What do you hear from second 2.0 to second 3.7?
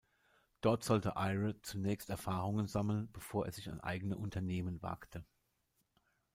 Erfahrung sammeln, bevor er sich